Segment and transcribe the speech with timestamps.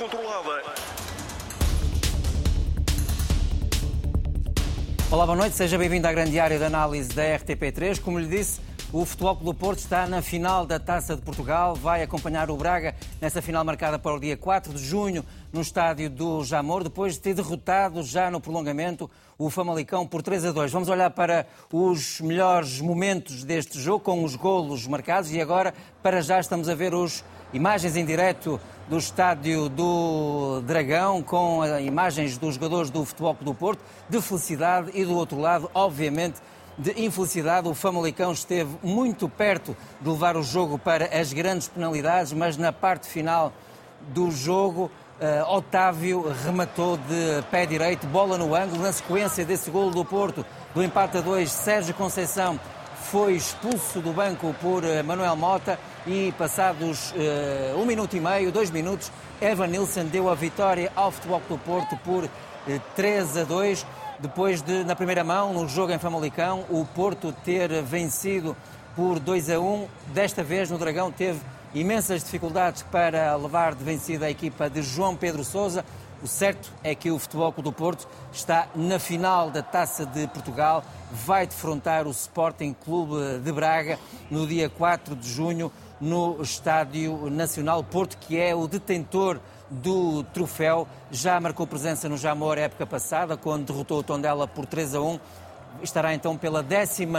[0.00, 0.62] controlada.
[5.10, 8.00] Olá, boa noite, seja bem-vindo à grande área de análise da RTP3.
[8.00, 8.62] Como lhe disse,
[8.94, 12.94] o Futebol Clube Porto está na final da Taça de Portugal, vai acompanhar o Braga
[13.20, 15.22] nessa final marcada para o dia 4 de junho
[15.52, 20.46] no estádio do Jamor, depois de ter derrotado já no prolongamento o Famalicão por 3
[20.46, 20.72] a 2.
[20.72, 26.22] Vamos olhar para os melhores momentos deste jogo com os golos marcados e agora, para
[26.22, 28.58] já, estamos a ver as imagens em direto
[28.90, 35.04] do estádio do Dragão com imagens dos jogadores do Futebol do Porto, de felicidade e
[35.04, 36.40] do outro lado, obviamente,
[36.76, 37.68] de infelicidade.
[37.68, 42.72] O Famalicão esteve muito perto de levar o jogo para as grandes penalidades, mas na
[42.72, 43.52] parte final
[44.08, 48.80] do jogo Uh, Otávio rematou de pé direito, bola no ângulo.
[48.80, 52.58] Na sequência desse golo do Porto, do empate a 2, Sérgio Conceição
[53.10, 58.52] foi expulso do banco por uh, Manuel Mota e passados uh, um minuto e meio,
[58.52, 62.28] dois minutos, Evan Nilsson deu a vitória ao Futebol do Porto por
[62.94, 63.84] 3 a 2.
[64.20, 68.56] Depois de, na primeira mão, no jogo em Famalicão, o Porto ter vencido
[68.94, 69.88] por 2 a 1.
[70.14, 71.40] Desta vez, no Dragão, teve
[71.74, 75.84] imensas dificuldades para levar de vencida a equipa de João Pedro Sousa.
[76.22, 80.26] O certo é que o Futebol Clube do Porto está na final da Taça de
[80.26, 83.98] Portugal, vai defrontar o Sporting Clube de Braga
[84.30, 89.40] no dia 4 de junho no Estádio Nacional Porto, que é o detentor
[89.70, 90.86] do troféu.
[91.10, 95.20] Já marcou presença no Jamor época passada, quando derrotou o Tondela por 3 a 1
[95.82, 97.16] estará então pela 19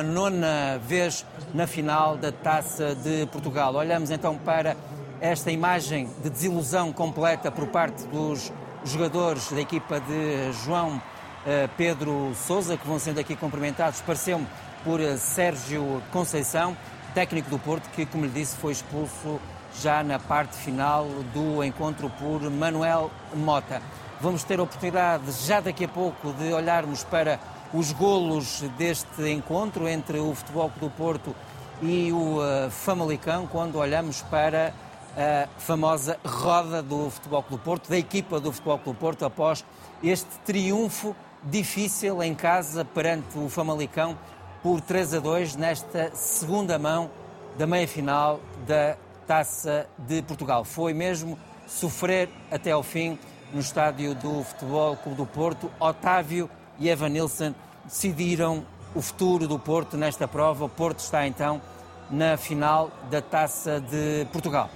[0.83, 3.73] vez na final da Taça de Portugal.
[3.73, 4.75] Olhamos então para
[5.19, 8.51] esta imagem de desilusão completa por parte dos
[8.83, 11.01] jogadores da equipa de João
[11.45, 14.47] eh, Pedro Souza, que vão sendo aqui cumprimentados, pareceu-me
[14.83, 16.75] por eh, Sérgio Conceição,
[17.13, 19.39] técnico do Porto, que, como lhe disse, foi expulso
[19.79, 23.81] já na parte final do encontro por Manuel Mota.
[24.19, 27.39] Vamos ter a oportunidade, já daqui a pouco, de olharmos para
[27.73, 31.35] os golos deste encontro entre o Futebol do Porto
[31.81, 34.73] e o uh, Famalicão, quando olhamos para
[35.17, 39.65] a famosa roda do Futebol Clube Porto, da equipa do Futebol Clube Porto, após
[40.03, 44.17] este triunfo difícil em casa perante o Famalicão
[44.61, 47.09] por 3 a 2 nesta segunda mão
[47.57, 48.95] da meia-final da
[49.27, 50.63] Taça de Portugal.
[50.63, 53.17] Foi mesmo sofrer até ao fim
[53.53, 55.71] no estádio do Futebol Clube do Porto.
[55.79, 56.49] Otávio
[56.79, 57.53] e Evan Nilsson
[57.85, 60.65] decidiram o futuro do Porto nesta prova.
[60.65, 61.61] O Porto está então
[62.09, 64.69] na final da Taça de Portugal.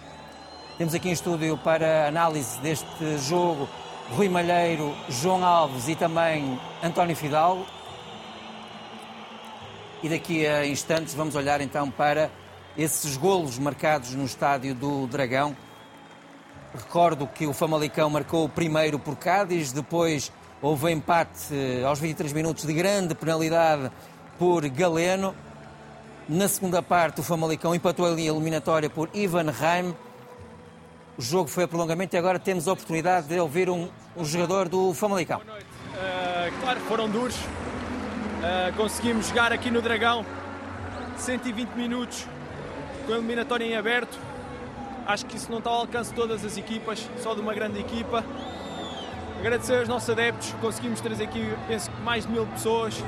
[0.77, 3.65] Temos aqui em estúdio para análise deste jogo
[4.11, 7.65] Rui Malheiro, João Alves e também António Fidalgo.
[10.03, 12.29] E daqui a instantes vamos olhar então para
[12.77, 15.55] esses golos marcados no estádio do Dragão.
[16.73, 20.29] Recordo que o Famalicão marcou o primeiro por Cádiz, depois
[20.61, 21.53] houve empate
[21.87, 23.89] aos 23 minutos de grande penalidade
[24.37, 25.33] por Galeno.
[26.27, 29.95] Na segunda parte, o Famalicão empatou a eliminatória por Ivan Reim.
[31.17, 33.87] O jogo foi a prolongamento e agora temos a oportunidade de ouvir um,
[34.17, 35.39] um jogador do Famalicão.
[35.39, 35.65] Boa noite.
[35.65, 37.35] Uh, claro, foram duros.
[37.37, 40.25] Uh, conseguimos jogar aqui no Dragão
[41.17, 42.27] 120 minutos
[43.05, 44.19] com a eliminatória em aberto.
[45.07, 47.79] Acho que isso não está ao alcance de todas as equipas, só de uma grande
[47.79, 48.21] equipa.
[49.39, 53.01] Agradecer aos nossos adeptos, conseguimos trazer aqui, penso que mais de mil pessoas.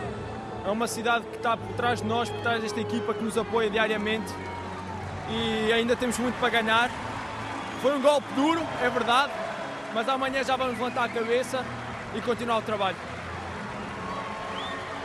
[0.65, 3.37] É uma cidade que está por trás de nós, por trás desta equipa que nos
[3.37, 4.33] apoia diariamente
[5.29, 7.06] e ainda temos muito para ganhar.
[7.81, 9.31] Foi um golpe duro, é verdade,
[9.93, 11.63] mas amanhã já vamos levantar a cabeça
[12.15, 12.97] e continuar o trabalho.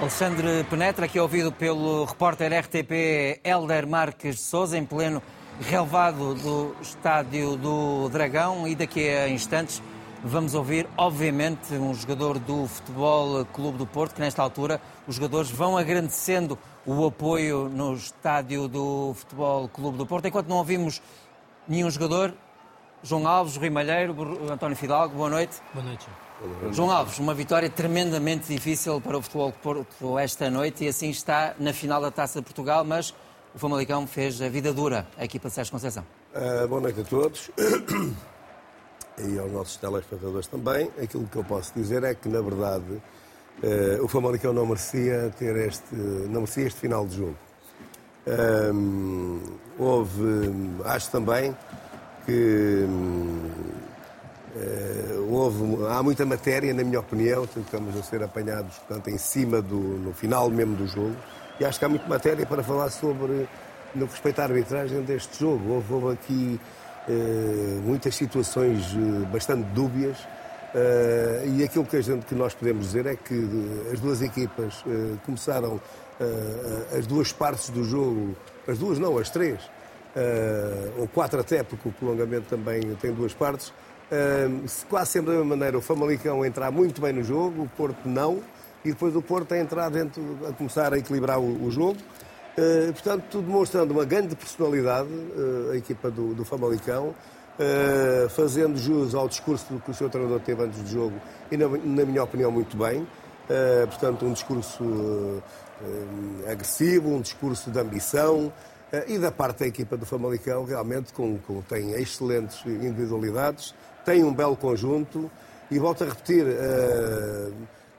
[0.00, 5.22] Alexandre Penetra, aqui ouvido pelo repórter RTP Helder Marques de Souza, em pleno
[5.60, 8.66] relevado do estádio do Dragão.
[8.66, 9.82] E daqui a instantes
[10.24, 15.50] vamos ouvir, obviamente, um jogador do Futebol Clube do Porto, que nesta altura os jogadores
[15.50, 20.26] vão agradecendo o apoio no estádio do Futebol Clube do Porto.
[20.26, 21.00] Enquanto não ouvimos
[21.68, 22.34] nenhum jogador,
[23.02, 24.14] João Alves, Rui Malheiro,
[24.48, 25.60] António Fidalgo, boa noite.
[25.74, 26.06] Boa noite.
[26.70, 31.54] João Alves, uma vitória tremendamente difícil para o futebol Porto esta noite e assim está
[31.58, 33.12] na final da Taça de Portugal, mas
[33.54, 36.04] o Famalicão fez a vida dura a equipa de Sérgio Conceição.
[36.32, 37.50] Uh, boa noite a todos
[39.18, 40.88] e aos nossos telespectadores também.
[41.00, 43.02] Aquilo que eu posso dizer é que, na verdade,
[43.62, 47.36] uh, o Famalicão não merecia ter este, não merecia este final de jogo.
[48.72, 49.40] Um,
[49.76, 50.22] houve,
[50.84, 51.52] acho também
[52.24, 52.86] que
[54.54, 59.62] Uh, houve, há muita matéria, na minha opinião, estamos a ser apanhados portanto, em cima
[59.62, 61.16] do no final mesmo do jogo,
[61.58, 63.48] e acho que há muita matéria para falar sobre
[63.94, 65.72] no que respeita à arbitragem deste jogo.
[65.72, 66.60] Houve, houve aqui
[67.84, 68.94] muitas situações
[69.32, 70.16] bastante dúbias.
[71.56, 73.48] e aquilo que, a gente, que nós podemos dizer é que
[73.92, 74.84] as duas equipas
[75.24, 75.80] começaram
[76.96, 78.36] as duas partes do jogo,
[78.66, 79.60] as duas não, as três,
[80.98, 83.72] ou quatro até, porque o prolongamento também tem duas partes,
[84.88, 88.42] quase sempre da mesma maneira, o Famalicão entrar muito bem no jogo, o Porto não,
[88.84, 91.96] e depois o Porto a entrar dentro, a começar a equilibrar o, jogo.
[92.58, 95.08] Uh, portanto, demonstrando uma grande personalidade,
[95.72, 97.14] a equipa do, do Famalicão,
[98.30, 101.14] fazendo jus ao discurso que o seu treinador teve antes do jogo
[101.50, 103.06] e, na, na minha opinião, muito bem.
[103.88, 105.42] portanto, um discurso
[106.50, 108.52] agressivo, um discurso de ambição
[109.08, 113.74] e da parte da equipa do Famalicão, realmente com, com, tem excelentes individualidades,
[114.04, 115.30] tem um belo conjunto
[115.70, 116.44] e volto a repetir.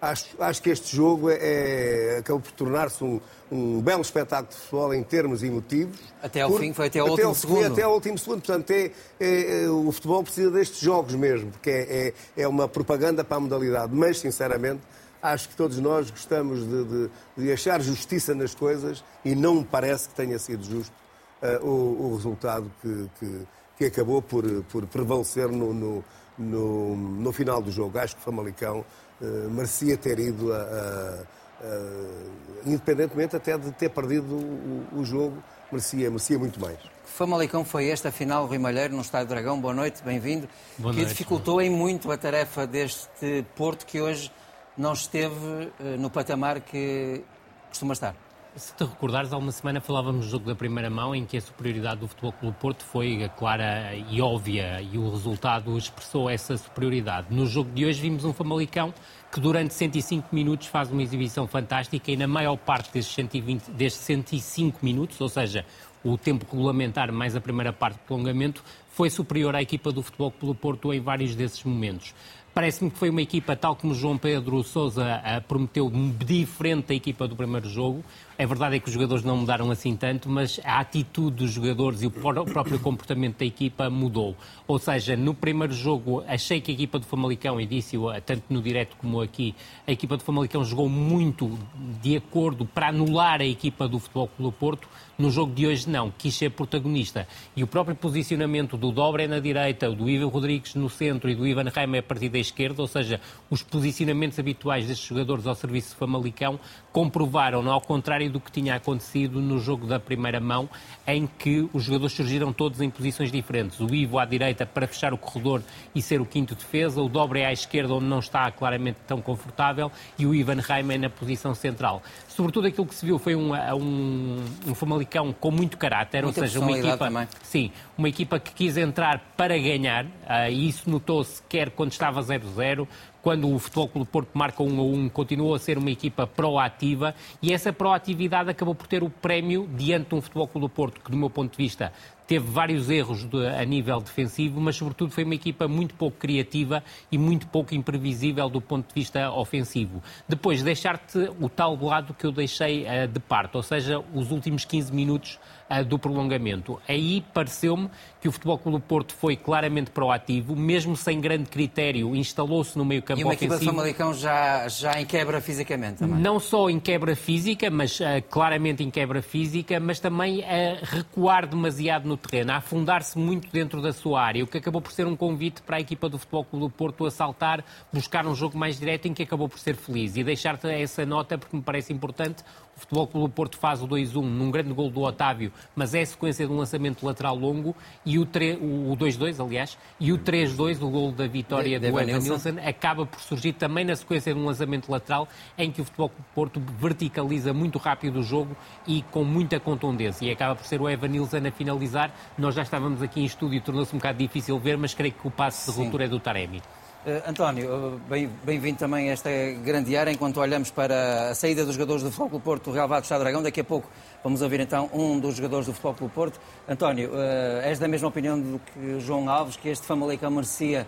[0.03, 4.57] Acho, acho, que este jogo é, é acabou por tornar-se um, um, belo espetáculo de
[4.57, 5.97] futebol em termos emotivos.
[6.21, 7.65] Até ao por, fim, foi até ao último segundo.
[7.67, 8.41] Até ao último segundo.
[8.41, 12.67] Portanto, é, é, é, o futebol precisa destes jogos mesmo, porque é, é, é, uma
[12.67, 13.95] propaganda para a modalidade.
[13.95, 14.81] Mas, sinceramente,
[15.23, 19.63] acho que todos nós gostamos de, de, de achar justiça nas coisas e não me
[19.63, 20.93] parece que tenha sido justo
[21.41, 23.47] uh, o, o, resultado que, que,
[23.77, 26.03] que, acabou por, por prevalecer no, no,
[26.37, 27.97] no, no final do jogo.
[27.97, 28.83] Acho que o Famalicão
[29.21, 31.23] uh, merecia ter ido, a, a,
[31.61, 35.41] a, independentemente até de ter perdido o, o, jogo,
[35.71, 36.77] merecia, merecia muito mais.
[37.05, 39.59] Famalicão foi esta final, Rui Malheiro, no Estádio Dragão.
[39.59, 40.49] Boa noite, bem-vindo.
[40.77, 44.29] Que dificultou em muito a tarefa deste Porto que hoje
[44.77, 47.23] não esteve uh, no patamar que
[47.69, 48.15] costuma estar.
[48.55, 51.41] Se te recordares, há uma semana falávamos do jogo da primeira mão em que a
[51.41, 57.33] superioridade do Futebol Clube Porto foi clara e óbvia e o resultado expressou essa superioridade.
[57.33, 58.93] No jogo de hoje vimos um Famalicão
[59.31, 63.99] que durante 105 minutos faz uma exibição fantástica e na maior parte desses, 120, desses
[64.01, 65.65] 105 minutos, ou seja,
[66.03, 70.31] o tempo regulamentar mais a primeira parte do prolongamento, foi superior à equipa do Futebol
[70.31, 72.13] Clube Porto em vários desses momentos.
[72.53, 77.35] Parece-me que foi uma equipa, tal como João Pedro Sousa prometeu, diferente da equipa do
[77.35, 78.03] primeiro jogo.
[78.35, 82.01] É verdade é que os jogadores não mudaram assim tanto, mas a atitude dos jogadores
[82.01, 84.35] e o próprio comportamento da equipa mudou.
[84.67, 88.61] Ou seja, no primeiro jogo achei que a equipa do Famalicão, e disse-o tanto no
[88.61, 89.53] direto como aqui,
[89.85, 91.59] a equipa do Famalicão jogou muito
[92.01, 94.87] de acordo para anular a equipa do Futebol Clube Porto.
[95.15, 97.27] No jogo de hoje não, quis ser protagonista.
[97.55, 101.45] E o próprio posicionamento do Dobre na direita, do Ivan Rodrigues no centro e do
[101.45, 105.93] Ivan Reimer a partir da esquerda, ou seja, os posicionamentos habituais destes jogadores ao serviço
[105.93, 106.59] do Famalicão,
[106.91, 110.69] comprovaram, ao contrário do que tinha acontecido no jogo da primeira mão,
[111.07, 113.79] em que os jogadores surgiram todos em posições diferentes.
[113.79, 115.61] O Ivo à direita para fechar o corredor
[115.93, 119.91] e ser o quinto defesa, o Dobre à esquerda, onde não está claramente tão confortável,
[120.17, 122.01] e o Ivan Reimer na posição central.
[122.27, 126.47] Sobretudo aquilo que se viu foi um, um, um Famalicão com muito caráter, Muita ou
[126.47, 127.27] seja, uma equipa, também.
[127.43, 132.21] sim, uma equipa que quis entrar para ganhar, uh, e isso notou-se quer quando estava
[132.21, 132.87] 0-0,
[133.23, 137.15] quando o Futebol Clube Porto marca 1 a 1, continuou a ser uma equipa proativa
[137.41, 141.09] e essa proatividade acabou por ter o prémio diante de um Futebol Clube Porto que,
[141.09, 141.93] do meu ponto de vista,
[142.27, 146.83] teve vários erros de, a nível defensivo, mas sobretudo foi uma equipa muito pouco criativa
[147.09, 150.03] e muito pouco imprevisível do ponto de vista ofensivo.
[150.27, 154.65] Depois, deixar-te o tal lado que eu deixei uh, de parte, ou seja, os últimos
[154.65, 155.39] 15 minutos
[155.87, 156.79] do prolongamento.
[156.87, 157.89] Aí pareceu-me
[158.21, 162.85] que o Futebol Clube do Porto foi claramente proativo, mesmo sem grande critério, instalou-se no
[162.85, 163.43] meio campo ofensivo.
[163.43, 163.55] E uma ofensivo.
[163.55, 166.19] equipa Famalicão já, já em quebra fisicamente também?
[166.19, 171.47] Não só em quebra física, mas uh, claramente em quebra física, mas também a recuar
[171.47, 175.05] demasiado no terreno, a afundar-se muito dentro da sua área, o que acabou por ser
[175.05, 178.57] um convite para a equipa do Futebol Clube do Porto a saltar, buscar um jogo
[178.57, 180.15] mais direto em que acabou por ser feliz.
[180.15, 182.43] E deixar-te essa nota porque me parece importante,
[182.83, 186.05] Futebol Clube do Porto faz o 2-1 num grande gol do Otávio, mas é a
[186.05, 187.75] sequência de um lançamento lateral longo
[188.05, 192.55] e o 2-2, aliás, e o 3-2, o gol da vitória de, do Evan Nilsson,
[192.65, 196.23] acaba por surgir também na sequência de um lançamento lateral em que o Futebol Clube
[196.27, 200.25] do Porto verticaliza muito rápido o jogo e com muita contundência.
[200.25, 202.13] E acaba por ser o Evan Nilsson a finalizar.
[202.37, 205.31] Nós já estávamos aqui em estúdio, tornou-se um bocado difícil ver, mas creio que o
[205.31, 206.61] passe de ruptura é do Taremi.
[207.05, 209.29] Uh, António, bem-vindo bem também a esta
[209.61, 212.87] grande área, enquanto olhamos para a saída dos jogadores do Futebol Clube Porto, do Real
[212.87, 213.43] Vado Estado Dragão.
[213.43, 213.89] Daqui a pouco
[214.23, 216.39] vamos ouvir então um dos jogadores do Futebol Clube Porto.
[216.65, 220.87] António, uh, és da mesma opinião do que João Alves, que este Famalicão merecia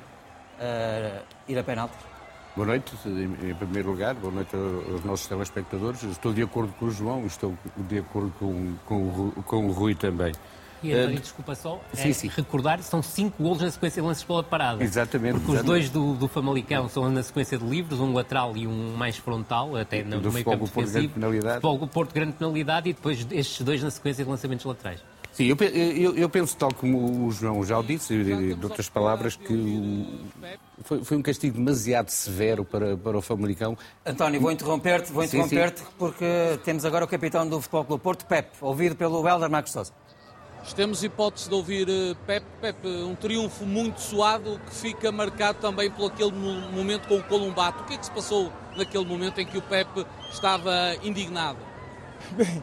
[1.50, 2.00] ir a penaltis?
[2.56, 6.02] Boa noite, em primeiro lugar, boa noite aos nossos telespectadores.
[6.04, 10.32] Estou de acordo com o João, estou de acordo com, com, com o Rui também.
[10.84, 12.28] E António, uh, desculpa só, sim, é, sim.
[12.28, 14.84] recordar, são cinco golos na sequência de lances pela parada.
[14.84, 15.40] Exatamente.
[15.40, 15.86] Porque exatamente.
[15.86, 19.18] os dois do, do Famalicão são na sequência de livros, um lateral e um mais
[19.18, 20.94] frontal, até no, meio campo defensivo.
[20.94, 21.62] Grande penalidade.
[21.62, 25.02] Futebol Porto, grande penalidade e depois estes dois na sequência de lançamentos laterais.
[25.36, 29.36] Sim, eu, eu, eu, penso, tal como o João já o disse, de outras palavras,
[29.36, 30.08] que
[30.82, 33.78] foi, foi, um castigo demasiado severo para, para o Famalicão.
[34.06, 36.26] António, vou interromper-te vou interromper porque
[36.64, 39.92] temos agora o capitão do Futebol Clube Porto, Pep, ouvido pelo Helder Marcos Sousa.
[40.74, 45.90] Temos hipótese de ouvir eh, Pep, Pep, um triunfo muito suado que fica marcado também
[45.90, 47.84] por aquele momento com o Columbato.
[47.84, 51.60] O que é que se passou naquele momento em que o Pep estava indignado?
[52.36, 52.62] Bem,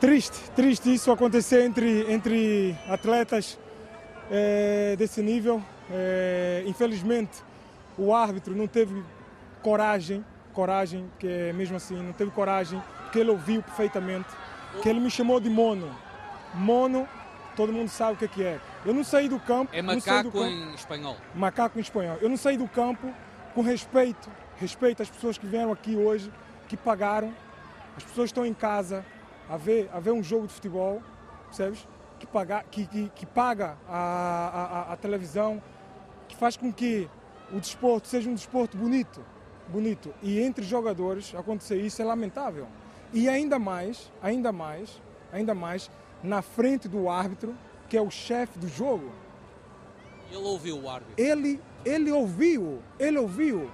[0.00, 3.58] triste, triste isso acontecer entre, entre atletas
[4.30, 5.62] é, desse nível.
[5.90, 7.42] É, infelizmente,
[7.96, 9.02] o árbitro não teve
[9.62, 14.28] coragem, coragem, que é mesmo assim, não teve coragem, que ele ouviu perfeitamente,
[14.82, 16.03] que ele me chamou de mono.
[16.54, 17.08] Mono,
[17.56, 18.28] todo mundo sabe o que é.
[18.28, 18.60] Que é.
[18.84, 19.74] Eu não saí do campo.
[19.74, 21.16] É macaco campo, em espanhol.
[21.34, 22.18] Macaco em espanhol.
[22.20, 23.12] Eu não saí do campo
[23.54, 26.30] com respeito, respeito às pessoas que vieram aqui hoje,
[26.68, 27.32] que pagaram.
[27.96, 29.04] As pessoas estão em casa,
[29.48, 31.02] a ver, a ver um jogo de futebol,
[31.46, 31.86] percebes?
[32.18, 35.62] Que paga, que, que, que paga a, a, a, televisão,
[36.26, 37.08] que faz com que
[37.52, 39.24] o desporto seja um desporto bonito,
[39.68, 40.12] bonito.
[40.22, 42.66] E entre jogadores acontecer isso é lamentável.
[43.12, 45.00] E ainda mais, ainda mais,
[45.32, 45.90] ainda mais
[46.24, 47.54] na frente do árbitro,
[47.88, 49.12] que é o chefe do jogo.
[50.30, 51.14] Ele ouviu o árbitro.
[51.16, 53.70] Ele, ele ouviu, ele ouviu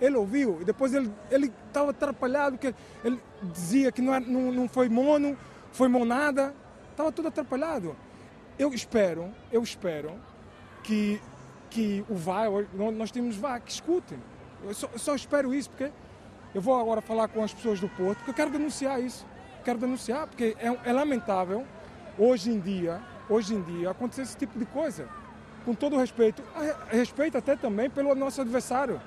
[0.00, 4.50] ele ouviu e depois ele ele estava atrapalhado que ele dizia que não, era, não,
[4.50, 5.36] não foi mono,
[5.72, 6.54] foi monada,
[6.90, 7.94] estava tudo atrapalhado.
[8.58, 10.14] Eu espero, eu espero
[10.82, 11.20] que
[11.68, 14.18] que o VAR, nós temos VAR, que escutem.
[14.64, 15.92] Eu só, eu só espero isso porque
[16.52, 19.24] eu vou agora falar com as pessoas do Porto, porque eu quero denunciar isso.
[19.64, 21.64] Quero denunciar porque é, é lamentável
[22.20, 25.08] hoje em dia, hoje em dia acontecer esse tipo de coisa.
[25.64, 26.42] Com todo o respeito,
[26.90, 29.00] respeito até também pelo nosso adversário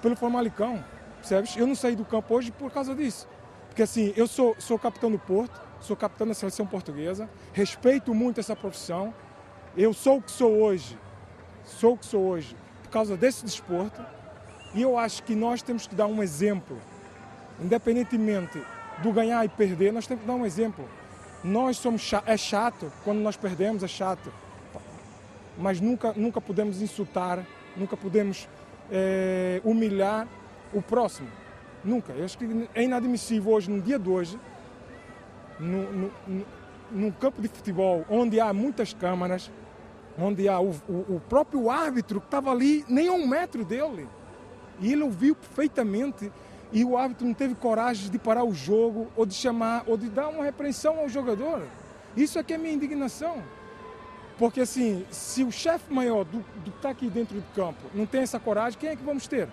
[0.00, 0.82] pelo Famalicão,
[1.16, 1.56] percebes?
[1.56, 3.28] Eu não saí do campo hoje por causa disso.
[3.68, 8.40] Porque assim, eu sou, sou capitão do Porto, sou capitão da seleção portuguesa, respeito muito
[8.40, 9.12] essa profissão.
[9.76, 10.98] Eu sou o que sou hoje,
[11.64, 14.04] sou o que sou hoje por causa desse desporto.
[14.74, 16.78] E eu acho que nós temos que dar um exemplo,
[17.60, 18.62] independentemente
[19.02, 20.88] do ganhar e perder, nós temos que dar um exemplo.
[21.42, 24.32] Nós somos chato, é chato quando nós perdemos, é chato,
[25.56, 27.44] mas nunca nunca podemos insultar,
[27.76, 28.48] nunca podemos
[28.90, 30.28] é, humilhar
[30.72, 31.28] o próximo.
[31.82, 32.12] Nunca.
[32.12, 34.38] Eu acho que é inadmissível hoje, no dia de hoje,
[35.58, 36.46] no, no, no,
[36.90, 39.50] num campo de futebol onde há muitas câmaras,
[40.18, 44.06] onde há o, o, o próprio árbitro que estava ali nem a um metro dele.
[44.78, 46.30] E ele ouviu perfeitamente
[46.72, 50.08] e o árbitro não teve coragem de parar o jogo ou de chamar ou de
[50.08, 51.62] dar uma repreensão ao jogador.
[52.16, 53.42] Isso é que é minha indignação.
[54.38, 58.06] Porque assim, se o chefe maior do, do que está aqui dentro do campo não
[58.06, 59.48] tem essa coragem, quem é que vamos ter?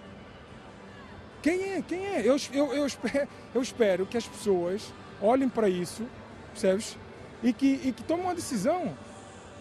[1.41, 1.81] Quem é?
[1.81, 2.21] Quem é?
[2.21, 6.03] Eu, eu, eu, espero, eu espero que as pessoas olhem para isso,
[6.51, 6.97] percebes?
[7.43, 8.93] E que, e que tomem uma decisão.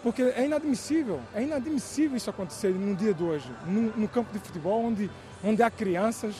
[0.02, 4.38] Porque é inadmissível, é inadmissível isso acontecer no dia de hoje, no, no campo de
[4.38, 5.10] futebol, onde,
[5.42, 6.34] onde há crianças.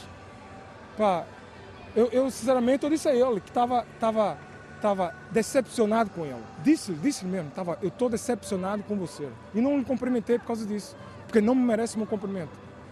[1.94, 4.36] Eu, eu, sinceramente, eu disse a ele que estava tava,
[4.74, 6.42] estava decepcionado com ele.
[6.62, 9.28] Disse, disse mesmo, tava, eu estou decepcionado com você.
[9.54, 12.50] E não lhe cumprimentei por causa disso, porque não me merece meu cumprimento.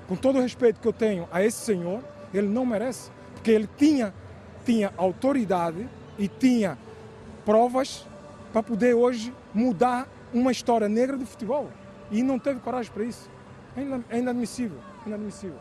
[0.08, 3.68] Com todo o respeito que eu tenho a esse senhor, ele não merece, porque ele
[3.76, 4.12] tinha,
[4.64, 5.86] tinha autoridade
[6.18, 6.78] e tinha
[7.44, 8.06] provas
[8.52, 11.68] para poder hoje mudar uma história negra do futebol.
[12.10, 13.30] E não teve coragem para isso.
[14.08, 15.58] É inadmissível, inadmissível.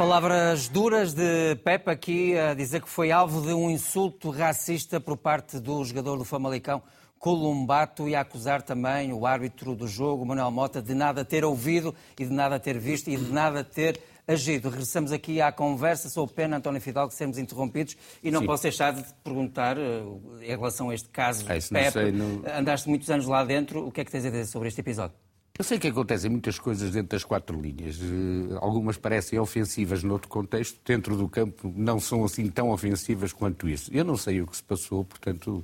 [0.00, 5.14] Palavras duras de Pepe aqui a dizer que foi alvo de um insulto racista por
[5.14, 6.82] parte do jogador do Famalicão,
[7.18, 11.94] Columbato, e a acusar também o árbitro do jogo, Manuel Mota, de nada ter ouvido
[12.18, 14.70] e de nada ter visto e de nada ter agido.
[14.70, 16.08] Regressamos aqui à conversa.
[16.08, 18.46] Sou pena, António Fidalgo, sermos interrompidos e não Sim.
[18.46, 20.02] posso deixar de te perguntar, eh,
[20.40, 22.42] em relação a este caso, é, Pepe, sei, não...
[22.56, 25.14] andaste muitos anos lá dentro, o que é que tens a dizer sobre este episódio?
[25.60, 28.00] Eu sei que acontecem muitas coisas dentro das quatro linhas.
[28.00, 33.68] Eh, algumas parecem ofensivas noutro contexto, dentro do campo não são assim tão ofensivas quanto
[33.68, 33.90] isso.
[33.92, 35.62] Eu não sei o que se passou, portanto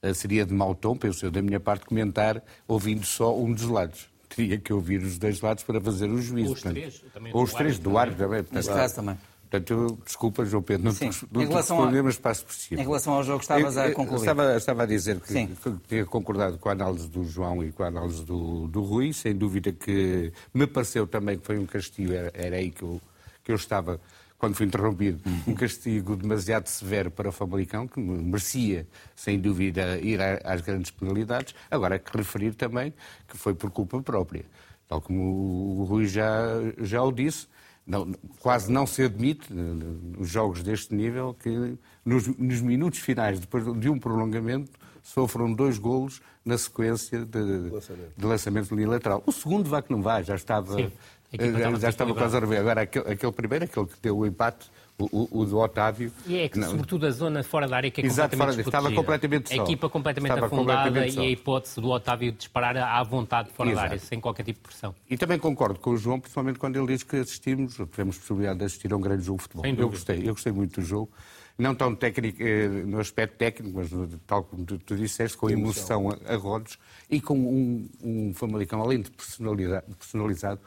[0.00, 3.64] eh, seria de mau tom, penso eu, da minha parte, comentar ouvindo só um dos
[3.64, 4.08] lados.
[4.28, 6.50] Teria que ouvir os dois lados para fazer o juízo.
[6.50, 7.04] Ou os portanto, três.
[7.34, 8.44] Ou os três, do árbitro também.
[8.52, 9.18] Nesse caso também.
[9.54, 11.10] Portanto, eu, desculpa, João Pedro, não Sim.
[11.30, 12.80] não responder, mas passo por cima.
[12.80, 14.18] Em relação ao jogo, estavas a concluir.
[14.18, 15.48] Estava, estava a dizer que,
[15.86, 19.12] tinha concordado com a análise do João e com a análise do, do Rui.
[19.12, 23.00] Sem dúvida que me pareceu também que foi um castigo, era, era aí que eu,
[23.44, 24.00] que eu estava
[24.38, 30.18] quando fui interrompido, um castigo demasiado severo para o Famalicão, que merecia, sem dúvida, ir
[30.20, 31.54] às grandes penalidades.
[31.70, 32.92] Agora, é que referir também
[33.28, 34.44] que foi por culpa própria.
[34.88, 36.34] Tal como o Rui já,
[36.78, 37.46] já o disse,
[37.86, 43.64] não, quase não se admite, nos jogos deste nível, que nos, nos minutos finais, depois
[43.78, 44.70] de um prolongamento,
[45.02, 48.12] sofram dois golos na sequência de, lançamento.
[48.16, 49.22] de lançamento unilateral.
[49.26, 50.90] O segundo vai que não vai, já estava, eh,
[51.32, 52.60] já, já estava quase a rever.
[52.60, 56.12] Agora, aquele, aquele primeiro, aquele que deu o empate, o, o, o, do Otávio.
[56.26, 58.78] E é que, não, sobretudo, a zona fora da área que é Exato, completamente fora,
[58.78, 59.60] Estava completamente só.
[59.60, 63.70] A equipa completamente estava afundada completamente e a hipótese do Otávio disparar à vontade fora
[63.70, 63.86] Exato.
[63.86, 64.94] da área, sem qualquer tipo de pressão.
[65.10, 68.64] E também concordo com o João, principalmente quando ele diz que assistimos, tivemos possibilidade de
[68.66, 69.66] assistir a um grande jogo de futebol.
[69.66, 71.10] Eu gostei, eu gostei muito do jogo.
[71.56, 73.88] Não tão técnico, eh, no aspecto técnico, mas
[74.26, 78.82] tal como tu, tu disseste, com emoção a, a rodos e com um, um Famalicão,
[78.82, 80.60] além de personalizado,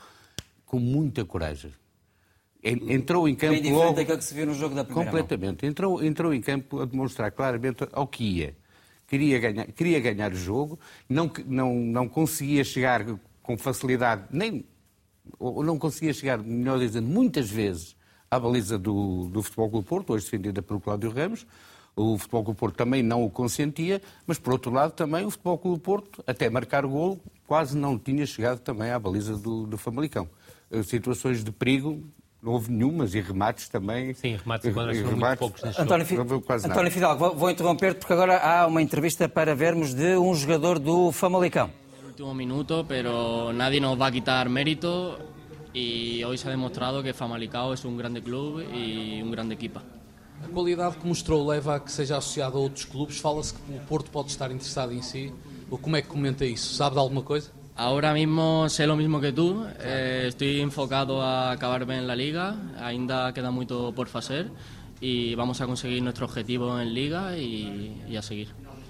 [0.65, 1.73] com muita coragem
[2.63, 5.65] entrou em campo Bem diferente logo, daquilo que se viu no jogo da primeira Completamente.
[5.65, 8.55] Entrou, entrou em campo a demonstrar claramente ao que ia.
[9.07, 13.05] Queria ganhar, queria ganhar o jogo, não, não, não conseguia chegar
[13.41, 14.65] com facilidade, nem
[15.39, 17.95] ou não conseguia chegar, melhor dizendo, muitas vezes
[18.29, 21.45] à baliza do, do Futebol Clube Porto, hoje defendida pelo Cláudio Ramos.
[21.95, 25.57] O Futebol Clube Porto também não o consentia, mas por outro lado também o Futebol
[25.57, 29.77] Clube Porto, até marcar o gol, quase não tinha chegado também à baliza do, do
[29.77, 30.29] Famalicão.
[30.69, 32.03] Eh, situações de perigo
[32.47, 34.13] não houve nenhumas e remates também.
[34.13, 36.15] Sim, remates agora são muito poucos neste António, Fi...
[36.65, 40.79] António Fidalgo, vou, vou interromper-te porque agora há uma entrevista para vermos de um jogador
[40.79, 41.69] do Famalicão.
[42.07, 45.19] último minuto, pero nadie nos va a quitar mérito
[45.71, 49.83] y hoy se ha demostrado que Famalicão es un grande clube y un grande equipa.
[50.43, 53.19] A qualidade que mostrou leva a que seja associado a outros clubes.
[53.19, 55.33] Fala-se que o Porto pode estar interessado em si.
[55.69, 56.73] Como é que comenta isso?
[56.73, 57.51] Sabe de alguma coisa?
[57.77, 62.55] Ahora mismo sé lo mismo que tú, eh, estoy enfocado a acabar bien la liga,
[62.79, 64.49] ainda queda mucho por hacer
[64.99, 68.49] y vamos a conseguir nuestro objetivo en liga y, y a seguir.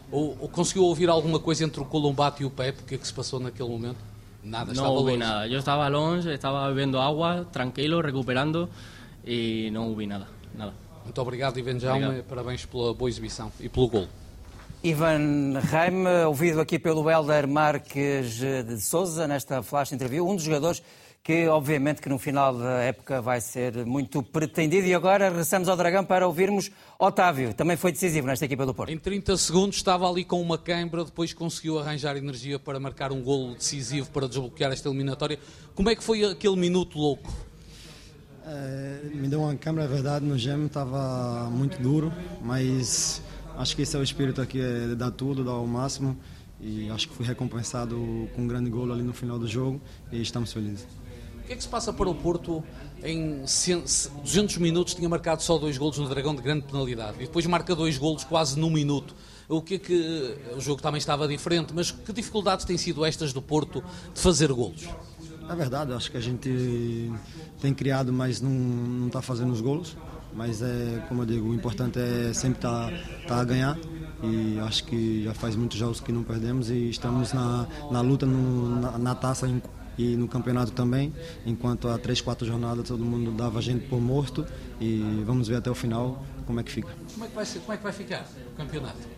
[0.10, 2.80] Ou, ou conseguiu ouvir alguma coisa entre o Colombato e o Pep?
[2.80, 4.00] O que é que se passou naquele momento?
[4.42, 5.46] Nada, no ouvi nada.
[5.48, 8.70] Yo estaba longe, estaba bebiendo agua, tranquilo, recuperando
[9.26, 10.28] e não ouvi nada.
[10.56, 10.72] nada.
[11.04, 12.22] Muito obrigado, Ivan Jaume.
[12.24, 14.08] Parabéns pela boa exibição e pelo gol.
[14.88, 20.82] Ivan Reim, ouvido aqui pelo Helder Marques de Souza nesta flash interview, um dos jogadores
[21.22, 24.88] que obviamente que no final da época vai ser muito pretendido.
[24.88, 28.92] E agora regressamos ao Dragão para ouvirmos Otávio, também foi decisivo nesta equipa do Porto.
[28.94, 33.22] Em 30 segundos estava ali com uma queimbra, depois conseguiu arranjar energia para marcar um
[33.22, 35.38] golo decisivo para desbloquear esta eliminatória.
[35.76, 37.30] Como é que foi aquele minuto louco?
[38.46, 43.22] É, me deu uma câmera, é verdade, no gêmeo estava muito duro, mas
[43.58, 46.16] Acho que esse é o espírito aqui, é dar tudo, dar o máximo.
[46.62, 47.96] E acho que fui recompensado
[48.36, 50.88] com um grande gol ali no final do jogo e estamos felizes.
[51.40, 52.64] O que é que se passa para o Porto
[53.04, 57.46] em 200 minutos tinha marcado só dois golos no Dragão de grande penalidade e depois
[57.46, 59.16] marca dois golos quase num minuto.
[59.48, 63.32] O que é que o jogo também estava diferente, mas que dificuldades têm sido estas
[63.32, 64.88] do Porto de fazer golos?
[65.50, 67.10] É verdade, acho que a gente
[67.62, 69.96] tem criado, mas não, não está fazendo os golos.
[70.34, 73.78] Mas é, como eu digo, o importante é sempre estar tá, tá a ganhar
[74.24, 78.26] e acho que já faz muitos jogos que não perdemos e estamos na, na luta
[78.26, 79.48] no, na, na, taça
[79.98, 81.14] e no campeonato também,
[81.46, 84.46] enquanto há três, quatro jornadas todo mundo dava a gente por morto
[84.80, 86.90] e vamos ver até o final como é que fica.
[87.14, 89.18] Como é que vai, ser, como é que vai ficar o campeonato?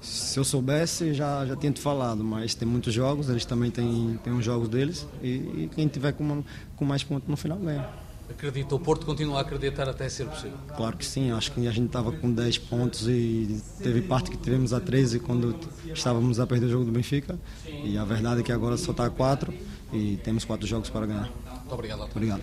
[0.00, 4.18] Se eu soubesse, já, já tinha te falado, mas tem muitos jogos, eles também têm,
[4.22, 6.44] têm os jogos deles e, e quem tiver com, uma,
[6.76, 8.07] com mais pontos no final ganha.
[8.30, 10.58] Acredita, o Porto continua a acreditar até ser possível?
[10.76, 14.36] Claro que sim, acho que a gente estava com 10 pontos e teve parte que
[14.36, 15.58] tivemos a 13 quando
[15.92, 17.38] estávamos a perder o jogo do Benfica.
[17.66, 19.52] E a verdade é que agora só está a 4
[19.92, 21.30] e temos 4 jogos para ganhar.
[21.50, 22.02] Muito obrigado.
[22.14, 22.42] Obrigado.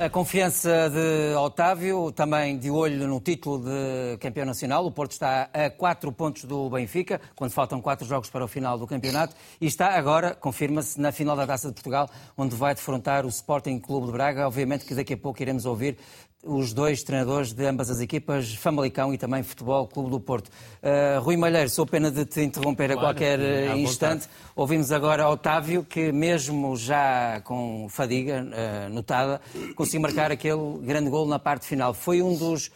[0.00, 4.86] A confiança de Otávio, também de olho no título de campeão nacional.
[4.86, 8.78] O Porto está a quatro pontos do Benfica, quando faltam quatro jogos para o final
[8.78, 9.36] do campeonato.
[9.60, 13.78] E está agora, confirma-se, na final da Taça de Portugal, onde vai defrontar o Sporting
[13.78, 14.46] Clube de Braga.
[14.46, 15.98] Obviamente que daqui a pouco iremos ouvir
[16.42, 20.48] os dois treinadores de ambas as equipas, Famalicão e também Futebol Clube do Porto.
[20.48, 24.22] Uh, Rui Malheiro, sou pena de te interromper claro, a qualquer uh, instante.
[24.22, 24.52] Vontade.
[24.56, 29.40] Ouvimos agora Otávio, que mesmo já com fadiga uh, notada,
[29.74, 31.92] conseguiu marcar aquele grande gol na parte final.
[31.92, 32.70] Foi um dos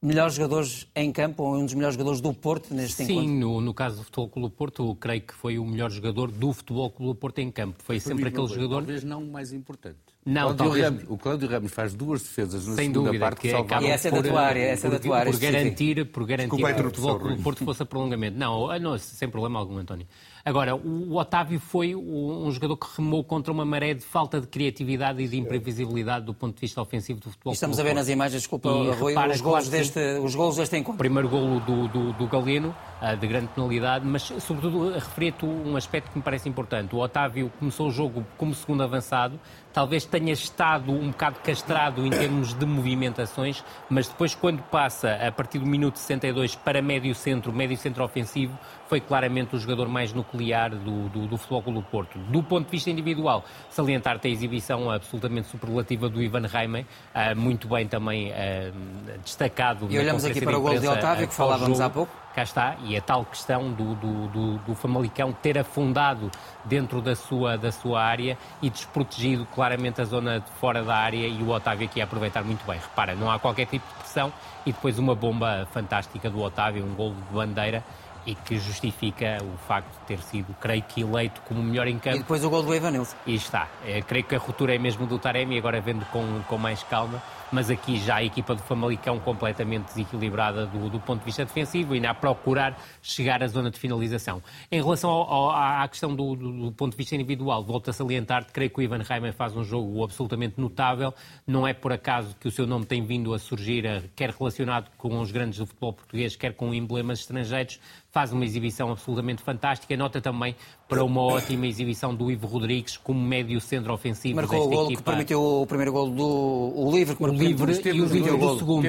[0.00, 3.22] melhores jogadores em campo, ou um dos melhores jogadores do Porto neste Sim, encontro?
[3.22, 6.30] Sim, no, no, caso do Futebol Clube do Porto, creio que foi o melhor jogador
[6.30, 7.82] do Futebol Clube do Porto em campo.
[7.82, 8.76] Foi sempre aquele jogador...
[8.76, 9.98] Talvez não o mais importante.
[10.26, 10.84] Não, Cláudio talvez...
[10.84, 13.90] Ramos, o Cláudio Ramos faz duas defesas na Sem segunda dúvida, parte que acaba E
[13.90, 15.32] essa é da tua área, essa é da tua área.
[15.32, 18.36] Por garantir, por garantir que o Futebol do Porto fosse a prolongamento.
[18.36, 20.04] Não, ah, não, sem problema algum, António.
[20.44, 25.20] Agora, o Otávio foi um jogador que remou contra uma maré de falta de criatividade
[25.20, 27.52] e de imprevisibilidade do ponto de vista ofensivo do futebol.
[27.52, 30.94] estamos a ver nas imagens, desculpa, Rui, os golos, deste, os golos deste encontro.
[30.94, 35.76] O primeiro golo do, do, do Galeno, ah, de grande penalidade, mas sobretudo referia-te um
[35.76, 36.94] aspecto que me parece importante.
[36.94, 39.40] O Otávio começou o jogo como segundo avançado,
[39.76, 45.30] talvez tenha estado um bocado castrado em termos de movimentações, mas depois, quando passa a
[45.30, 51.08] partir do minuto 62 para médio-centro, médio-centro ofensivo, foi claramente o jogador mais nuclear do,
[51.08, 52.18] do, do Futebol Clube do Porto.
[52.18, 57.68] Do ponto de vista individual, salientar-te a exibição absolutamente superlativa do Ivan Reimer, uh, muito
[57.68, 59.86] bem também uh, destacado.
[59.90, 62.94] E olhamos aqui para o gol de Otávio, que falávamos há pouco cá está, e
[62.94, 66.30] a tal questão do, do, do, do, Famalicão ter afundado
[66.66, 71.26] dentro da sua, da sua área e desprotegido claramente a zona de fora da área
[71.26, 72.78] e o Otávio aqui a aproveitar muito bem.
[72.78, 74.30] Repara, não há qualquer tipo de pressão
[74.66, 77.82] e depois uma bomba fantástica do Otávio, um gol de bandeira
[78.26, 82.16] e que justifica o facto de ter sido, creio que, eleito como melhor em campo.
[82.16, 83.16] E depois o gol do Evanilson.
[83.26, 83.68] E está.
[83.84, 87.22] É, creio que a ruptura é mesmo do Taremi, agora vendo com, com mais calma
[87.52, 91.94] mas aqui já a equipa do Famalicão completamente desequilibrada do, do ponto de vista defensivo
[91.94, 94.42] e a procurar chegar à zona de finalização.
[94.70, 97.92] Em relação ao, ao, à questão do, do, do, ponto de vista individual, volto a
[97.92, 101.12] salientar, creio que o Ivan Reimer faz um jogo absolutamente notável,
[101.46, 104.90] não é por acaso que o seu nome tem vindo a surgir, eh, quer relacionado
[104.96, 107.80] com os grandes do futebol português, quer com emblemas estrangeiros,
[108.16, 109.94] faz uma exibição absolutamente fantástica.
[109.94, 110.56] Nota também
[110.88, 115.02] para uma ótima exibição do Ivo Rodrigues como médio centro ofensivo Marcou o gol equipa.
[115.02, 118.86] que permitiu o primeiro gol do o livre, o livre e o vídeo do segundo.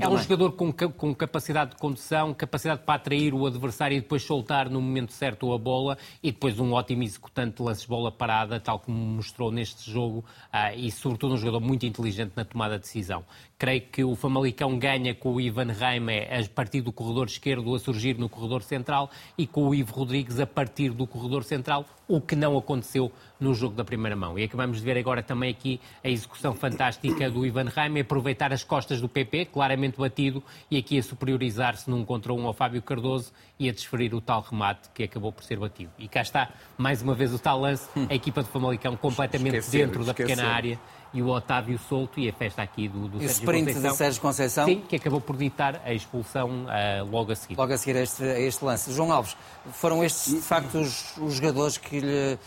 [0.00, 4.22] É um jogador com, com capacidade de condução, capacidade para atrair o adversário e depois
[4.22, 8.60] soltar no momento certo a bola e depois um ótimo executante de lances bola parada,
[8.60, 12.82] tal como mostrou neste jogo, ah, e sobretudo um jogador muito inteligente na tomada de
[12.82, 13.24] decisão.
[13.58, 17.78] Creio que o Famalicão ganha com o Ivan Reime a partir do corredor esquerdo a
[17.78, 22.20] surgir no corredor central e com o Ivo Rodrigues a partir do corredor central, o
[22.20, 23.10] que não aconteceu
[23.40, 24.38] no jogo da primeira mão.
[24.38, 26.91] E acabamos de ver agora também aqui a execução fantástica
[27.32, 32.04] do Ivan Reime, aproveitar as costas do PP, claramente batido, e aqui a superiorizar-se num
[32.04, 35.58] contra um ao Fábio Cardoso e a desferir o tal remate que acabou por ser
[35.58, 35.92] batido.
[35.98, 40.04] E cá está, mais uma vez, o tal lance, a equipa de Famalicão completamente dentro
[40.04, 40.78] da pequena área
[41.14, 43.90] e o Otávio solto e a festa aqui do, do e Sérgio sprint Conceição.
[43.90, 44.64] de Sérgio Conceição.
[44.64, 47.56] Sim, que acabou por ditar a expulsão uh, logo a seguir.
[47.56, 48.92] Logo a seguir a este, a este lance.
[48.92, 49.36] João Alves,
[49.72, 52.38] foram estes de facto os, os jogadores que lhe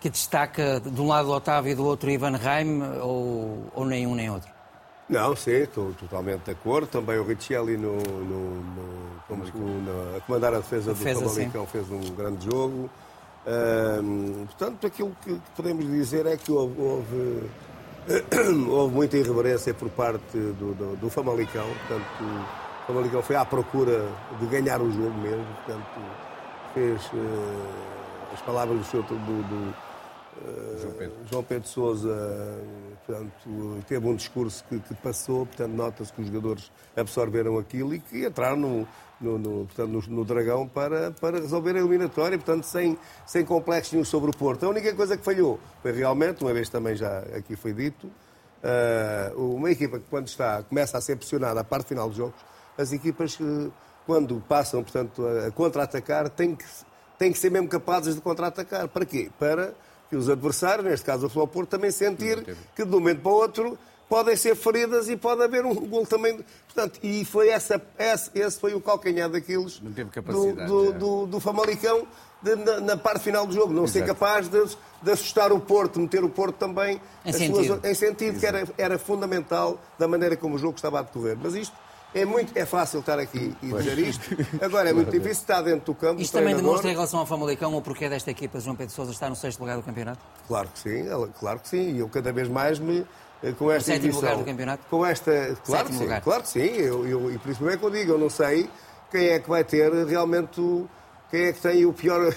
[0.00, 4.14] que destaca de um lado o Otávio e do outro Ivan Reim ou, ou nenhum
[4.14, 4.50] nem outro?
[5.08, 6.86] Não, sim, estou totalmente de acordo.
[6.86, 11.90] Também o Richelli no, no, no, no, a comandar a defesa, defesa do Famalicão fez
[11.90, 12.90] um grande jogo.
[14.46, 17.50] portanto, aquilo que podemos dizer é que houve, houve
[18.68, 21.66] houve muita irreverência por parte do, do, do, Famalicão.
[21.86, 22.04] Portanto,
[22.82, 24.08] o Famalicão foi à procura
[24.38, 25.46] de ganhar o jogo mesmo.
[25.64, 26.00] Portanto,
[26.74, 27.97] fez uh,
[28.32, 29.74] as palavras do, seu, do, do
[30.44, 31.16] uh, João, Pedro.
[31.30, 32.58] João Pedro Souza
[33.08, 35.46] portanto, teve um discurso que, que passou.
[35.46, 38.88] Portanto, nota-se que os jogadores absorveram aquilo e que entraram no,
[39.20, 43.92] no, no, portanto, no, no, Dragão para, para resolver a eliminatória, portanto, sem, sem complexos
[43.92, 44.66] nenhum sobre o Porto.
[44.66, 49.54] A única coisa que falhou foi realmente, uma vez também já aqui foi dito, uh,
[49.54, 52.40] uma equipa que quando está, começa a ser pressionada à parte final dos jogos,
[52.76, 53.72] as equipas que,
[54.06, 56.64] quando passam, portanto, a contra-atacar, têm que,
[57.18, 58.88] têm que ser mesmo capazes de contra-atacar.
[58.88, 59.30] Para quê?
[59.38, 59.74] Para
[60.08, 63.32] que os adversários, neste caso o Futebol Porto, também sentir que de um momento para
[63.32, 63.78] o outro
[64.08, 66.42] podem ser feridas e pode haver um gol também.
[66.66, 72.06] Portanto, e foi essa, esse, esse foi o calcanhar daqueles do, do, do, do, Famalicão
[72.42, 73.72] de, na, na, parte final do jogo.
[73.72, 73.98] Não Exato.
[73.98, 74.64] ser capaz de,
[75.02, 78.66] de, assustar o Porto, meter o Porto também em sentido, suas, em sentido que era,
[78.78, 81.36] era fundamental da maneira como o jogo estava a decorrer.
[81.40, 81.76] Mas isto
[82.14, 83.84] é, muito, é fácil estar aqui e pois.
[83.84, 84.36] dizer isto.
[84.64, 86.20] Agora é muito difícil estar dentro do campo.
[86.20, 89.28] Isto também demonstra em relação ao Famalicão o porquê desta equipa, João Pedro Sousa, estar
[89.28, 90.20] no sexto lugar do campeonato?
[90.46, 91.04] Claro que sim,
[91.38, 91.94] claro que sim.
[91.94, 93.06] E eu cada vez mais me
[93.42, 94.82] eh, com esta sétimo edição, lugar do campeonato?
[94.88, 96.20] Com esta, claro sétimo que sim, lugar.
[96.22, 96.60] claro que sim.
[96.60, 98.68] Eu, eu, e por isso é que eu digo, eu não sei
[99.10, 100.88] quem é que vai ter realmente, o,
[101.30, 102.34] quem é que tem o pior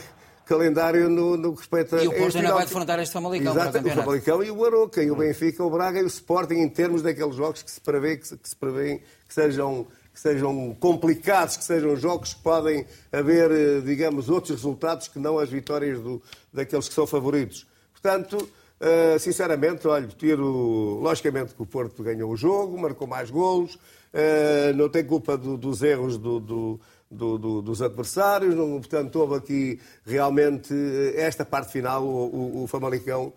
[0.52, 2.04] calendário no, no que respeita a.
[2.04, 5.02] E o Porto ainda vai defrontar este Famalicão Exato, o, o Famalicão e o Aroca,
[5.02, 8.18] e o Benfica, o Braga e o Sporting, em termos daqueles jogos que se prevê
[8.18, 13.50] que, que se prevê que sejam que sejam complicados, que sejam jogos que podem haver,
[13.50, 17.66] eh, digamos, outros resultados que não as vitórias do, daqueles que são favoritos.
[17.94, 18.50] Portanto,
[18.82, 21.00] Uh, sinceramente, olha, tiro.
[21.04, 25.56] Logicamente que o Porto ganhou o jogo, marcou mais golos, uh, não tem culpa do,
[25.56, 26.80] dos erros do, do,
[27.12, 30.74] do, dos adversários, não, portanto, houve aqui realmente
[31.16, 33.34] esta parte final, o, o, o Famalicão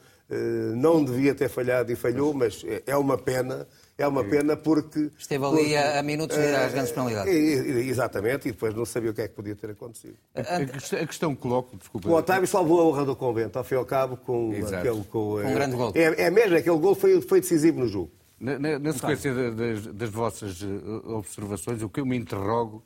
[0.75, 5.11] não devia ter falhado e falhou, mas é uma pena é uma pena porque.
[5.17, 7.33] Esteve ali porque, a, a minutos de ir às grandes penalidades.
[7.33, 10.17] Exatamente, e depois não sabia o que é que podia ter acontecido.
[10.35, 12.09] A, a questão que coloco, desculpa.
[12.09, 14.77] O Otávio salvou a honra do convento, ao fim e ao cabo, com Exato.
[14.77, 15.05] aquele.
[15.05, 15.93] Com, um é, grande gol.
[15.95, 18.11] É, é mesmo, aquele gol foi, foi decisivo no jogo.
[18.41, 22.83] Na, na, na sequência das, das, vossas eh, observações, o que eu me interrogo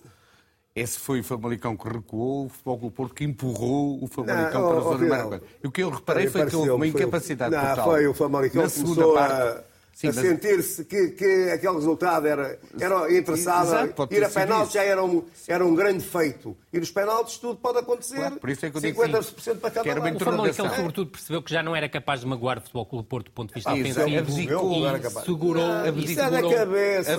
[0.81, 4.63] é se foi o Famalicão que recuou, o Futebol do Porto que empurrou o Famalicão
[4.63, 7.55] não, para a zona oh, oh, O que eu reparei foi que houve uma incapacidade
[7.55, 7.85] não, total.
[7.85, 9.63] Foi o Famalicão que começou parte, a
[9.99, 10.25] Sim, a mas...
[10.25, 13.67] sentir-se que, que aquele resultado era, era interessado.
[13.67, 16.57] Exato, ir a penaltis já era um, era um grande feito.
[16.73, 18.15] E nos penaltis tudo pode acontecer.
[18.15, 20.17] Claro, por isso é que eu digo 50% para cada lado.
[20.17, 23.25] O Famalicão, sobretudo, percebeu que já não era capaz de magoar o Futebol Clube Porto
[23.25, 24.19] do ponto de vista ah, ofensivo.
[24.19, 25.65] Abdicou, e segurou...
[25.67, 27.15] Ah, isso é da cabeça.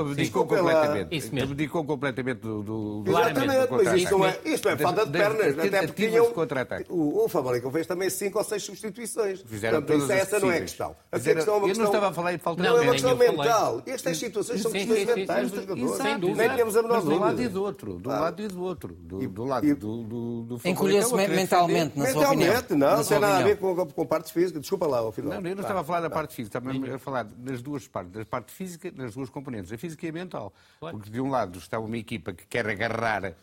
[0.00, 1.16] Abdicou completamente.
[1.16, 1.52] Isso mesmo.
[1.52, 2.62] Abdicou completamente do...
[2.64, 5.58] do Exatamente, mas isto, é, isto é falta de pernas.
[5.60, 6.26] Até porque tinham,
[6.88, 9.42] o, o Famalicão fez também 5 ou 6 substituições.
[9.46, 10.96] Fizeram todas essa não é a questão.
[11.12, 13.82] A questão é uma questão estava a falar em falta Não, é uma questão mental.
[13.86, 16.36] Estas situações são questões mentais dos jogadores.
[16.36, 17.14] Nem temos a menor dúvida.
[17.14, 17.94] Do lado e do outro.
[17.94, 18.94] Do lado e do outro.
[18.94, 22.52] Do lado do, do Encolheu-se mentalmente, na sua opinião.
[22.52, 22.96] Mentalmente, não.
[22.96, 24.60] Não tem nada a ver com, com parte física.
[24.60, 25.40] Desculpa lá, ao final.
[25.40, 26.58] Não, eu não estava a falar da parte física.
[26.58, 28.12] Estava a falar das duas partes.
[28.12, 29.72] Da parte física, das duas componentes.
[29.72, 30.52] A física e a mental.
[30.78, 33.34] Porque de um lado está uma equipa que quer agarrar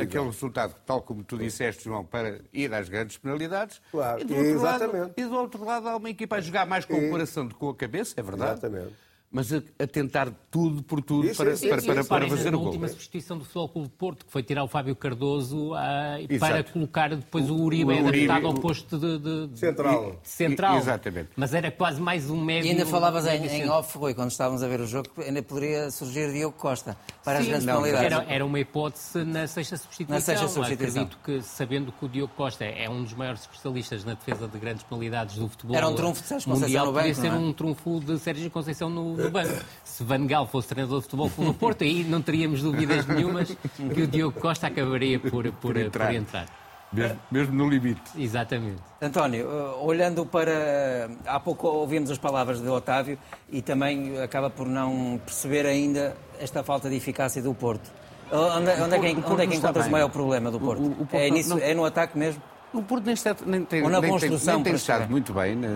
[0.00, 3.80] aquele resultado, tal como tu disseste, João, para ir às grandes penalidades.
[3.90, 6.84] Claro, e do outro, lado, e do outro lado há uma equipa a jogar mais
[6.84, 8.52] com o coração do que com a cabeça, é verdade.
[8.52, 12.48] Exatamente mas a, a, tentar tudo por tudo isso, para, isso, para, para, para, fazer
[12.54, 12.66] o gol.
[12.66, 16.38] A última substituição do Futebol Clube de Porto, que foi tirar o Fábio Cardoso uh,
[16.38, 20.18] para colocar depois o Uribe, o, adaptado ao posto de, de central.
[20.22, 20.78] De, central.
[20.78, 21.30] Exatamente.
[21.36, 22.66] Mas era quase mais um médio.
[22.66, 25.90] E ainda falavas em, em off, Rui, quando estávamos a ver o jogo, ainda poderia
[25.90, 28.18] surgir Diogo Costa para Sim, as grandes não, penalidades.
[28.18, 30.16] Era, era, uma hipótese na sexta substituição.
[30.16, 31.02] Na sexta substituição.
[31.02, 34.58] Acredito que, sabendo que o Diogo Costa é um dos maiores especialistas na defesa de
[34.58, 37.28] grandes penalidades do futebol era um trunfo de Sérgio Conceição mundial, no banco, podia ser
[37.28, 37.32] é?
[37.32, 39.64] um trunfo de Sérgio Conceição no, no banco
[40.00, 44.02] se Van Gaal fosse treinador de futebol no Porto, aí não teríamos dúvidas nenhumas que
[44.02, 46.06] o Diogo Costa acabaria por, por, por entrar.
[46.06, 46.46] Por entrar.
[46.90, 48.00] Mesmo, mesmo, no limite.
[48.16, 48.82] Exatamente.
[49.00, 51.08] António, eh, olhando para.
[51.24, 53.16] Há pouco ouvimos as palavras de Otávio
[53.48, 57.92] e também acaba por não perceber ainda esta falta de eficácia do Porto.
[58.32, 60.82] Onde, onde é que, onde é que encontras o maior problema do Porto?
[60.82, 62.42] O, o Porto é, nisso, não, é no ataque mesmo?
[62.72, 65.32] O Porto nem, está, nem tem, Ou na nem construção, tem, nem tem estado muito
[65.32, 65.68] bem na,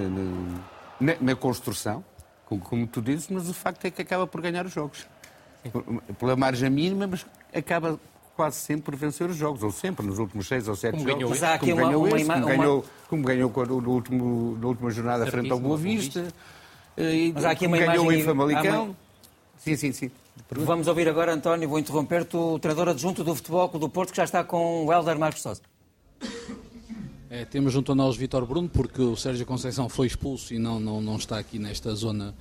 [1.01, 2.03] na, na construção
[2.47, 5.07] como tu dizes, mas o facto é que acaba por ganhar os jogos.
[6.19, 7.99] Pela margem mínima, mas acaba
[8.37, 11.31] quase sempre por vencer os jogos, ou sempre, nos últimos seis ou sete como jogos.
[11.31, 14.91] Mas há aqui como uma, ganhou uma, como, ganhou, como ganhou no último, na última
[14.91, 16.29] jornada frente ao Boa Vista,
[16.99, 18.21] e, mas há aqui uma ganhou imagem...
[18.21, 18.97] em Famalicão.
[19.57, 20.11] Sim, sim, sim.
[20.51, 24.25] Vamos ouvir agora, António, vou interromper-te, o treinador adjunto do Futebol do Porto, que já
[24.25, 25.63] está com o Helder Marcos Sousa.
[27.35, 30.79] É, temos junto a nós Vitor Bruno, porque o Sérgio Conceição foi expulso e não,
[30.79, 32.33] não, não está aqui nesta zona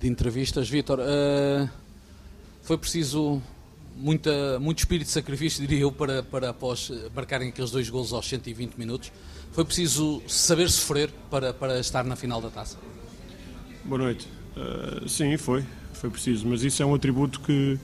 [0.00, 0.70] de entrevistas.
[0.70, 1.68] Vitor, uh,
[2.62, 3.42] foi preciso
[3.94, 8.26] muita, muito espírito de sacrifício, diria eu, para, para após marcarem aqueles dois gols aos
[8.26, 9.12] 120 minutos.
[9.52, 12.78] Foi preciso saber sofrer para, para estar na final da taça?
[13.84, 14.26] Boa noite.
[14.56, 15.62] Uh, sim, foi.
[15.92, 17.78] Foi preciso, mas isso é um atributo que,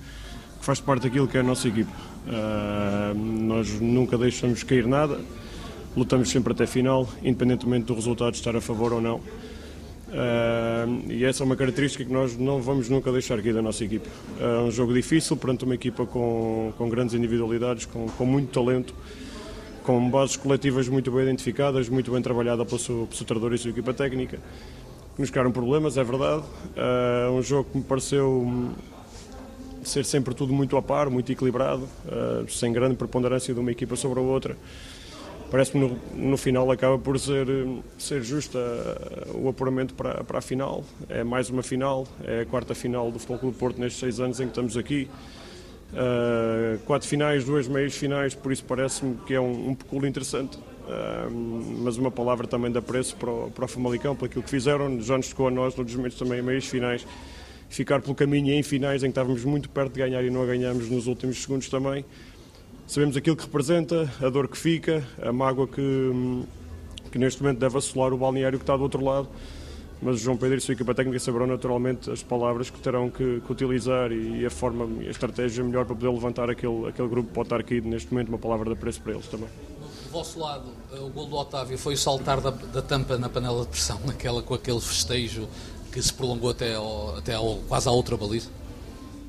[0.59, 1.90] que faz parte daquilo que é a nossa equipe.
[1.90, 5.20] Uh, nós nunca deixamos cair nada
[5.96, 9.20] lutamos sempre até final, independentemente do resultado estar a favor ou não.
[10.14, 13.85] Uh, e essa é uma característica que nós não vamos nunca deixar aqui da nossa
[13.85, 14.09] equipa.
[14.40, 18.94] É um jogo difícil perante uma equipa com, com grandes individualidades, com, com muito talento,
[19.83, 23.59] com bases coletivas muito bem identificadas, muito bem trabalhada pelo seu, pelo seu treinador e
[23.59, 24.38] sua equipa técnica.
[25.18, 26.44] Nos criaram problemas, é verdade.
[26.76, 28.72] É um jogo que me pareceu
[29.83, 33.96] ser sempre tudo muito a par, muito equilibrado, uh, sem grande preponderância de uma equipa
[33.96, 34.57] sobre a outra
[35.55, 37.47] parece-me no, no, final acaba por ser,
[37.97, 38.59] ser justo
[39.33, 40.83] o apuramento para, para a final.
[41.09, 44.40] É mais uma final, é a quarta final do Futebol Clube Porto nestes seis anos
[44.40, 45.09] em que estamos aqui.
[45.93, 50.57] Uh, quatro finais, duas meias finais, por isso parece-me que é um, um peculiar interessante.
[50.57, 51.31] Uh,
[51.85, 55.01] mas uma palavra também de apreço para o, para o Famalicão, por aquilo que fizeram,
[55.01, 57.07] já nos tocou a nós, nos momentos também meias finais,
[57.69, 60.47] ficar pelo caminho em finais em que estávamos muito perto de ganhar e não a
[60.47, 62.05] ganhamos nos últimos segundos também.
[62.87, 66.44] Sabemos aquilo que representa, a dor que fica, a mágoa que,
[67.11, 69.29] que neste momento deve assolar o balneário que está do outro lado.
[70.03, 73.09] Mas o João Pedro e a sua equipa técnica saberão naturalmente as palavras que terão
[73.09, 77.09] que, que utilizar e a forma e a estratégia melhor para poder levantar aquele, aquele
[77.09, 79.49] grupo pode estar aqui neste momento, uma palavra de apreço para eles também.
[80.12, 83.68] Vosso lado, o gol do Otávio foi o saltar da, da tampa na panela de
[83.68, 85.49] pressão, naquela, com aquele festejo
[85.90, 88.51] que se prolongou até, ao, até ao, quase à outra baliza?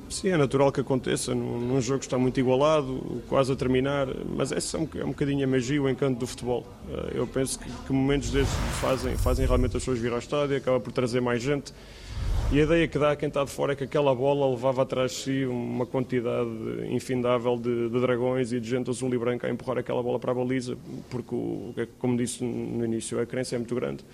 [0.08, 4.06] Sim, é natural que aconteça num, num, jogo que está muito igualado, quase a terminar,
[4.36, 6.64] mas essa é um, é um bocadinho a magia, o encanto do futebol.
[6.88, 10.56] Uh, eu penso que, que momentos desses fazem, fazem realmente as pessoas vir ao estádio,
[10.56, 11.72] acaba por trazer mais gente.
[12.52, 14.82] E a ideia que dá a quem está de fora é que aquela bola levava
[14.82, 16.48] atrás de si uma quantidade
[16.88, 20.30] infindável de, de, dragões e de gente azul e branca a empurrar aquela bola para
[20.30, 20.78] a baliza,
[21.10, 24.04] porque, o, como disse no início, a crença é muito grande.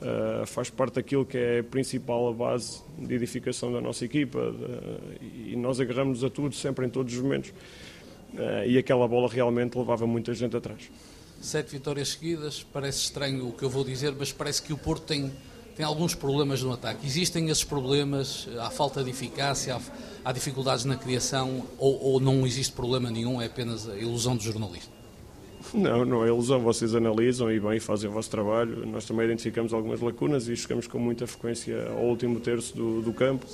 [0.00, 4.54] Uh, faz parte daquilo que é a principal base de edificação da nossa equipa
[5.20, 9.76] e nós agarramos a tudo sempre em todos os momentos uh, e aquela bola realmente
[9.76, 10.88] levava muita gente atrás.
[11.40, 15.02] Sete vitórias seguidas, parece estranho o que eu vou dizer, mas parece que o Porto
[15.02, 15.32] tem
[15.78, 17.06] tem alguns problemas no ataque.
[17.06, 18.48] Existem esses problemas?
[18.58, 19.76] Há falta de eficácia?
[19.76, 19.80] Há,
[20.24, 21.68] há dificuldades na criação?
[21.78, 23.40] Ou, ou, não existe problema nenhum?
[23.40, 24.97] É apenas a ilusão do jornalista?
[25.74, 26.60] Não, não é ilusão.
[26.60, 28.86] Vocês analisam e bem fazem o vosso trabalho.
[28.86, 33.12] Nós também identificamos algumas lacunas e chegamos com muita frequência ao último terço do, do
[33.12, 33.46] campo.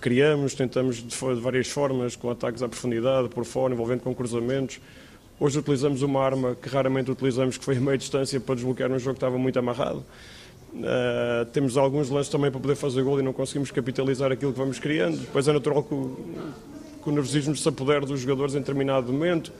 [0.00, 4.80] Criamos, tentamos de, de várias formas, com ataques à profundidade, por fora, envolvendo com cruzamentos.
[5.40, 8.98] Hoje utilizamos uma arma que raramente utilizamos, que foi a meia distância, para desbloquear um
[8.98, 10.04] jogo que estava muito amarrado.
[10.72, 14.58] Uh, temos alguns lances também para poder fazer gol e não conseguimos capitalizar aquilo que
[14.58, 15.16] vamos criando.
[15.18, 16.16] Depois é natural que o,
[17.02, 19.52] que o nervosismo se apodere dos jogadores em determinado momento.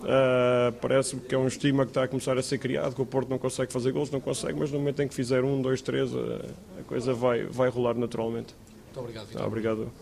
[0.00, 3.06] Uh, parece que é um estigma que está a começar a ser criado, que o
[3.06, 5.80] Porto não consegue fazer gols, não consegue, mas no momento em que fizer um, dois,
[5.80, 8.54] três, a, a coisa vai, vai rolar naturalmente.
[8.86, 9.42] Muito obrigado, Vitor.
[9.42, 9.92] Ah, obrigado.